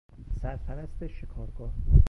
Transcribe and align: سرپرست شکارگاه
سرپرست 0.41 1.07
شکارگاه 1.07 1.73